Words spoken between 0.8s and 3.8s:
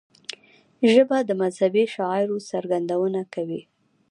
ژبه د مذهبي شعائرو څرګندونه کوي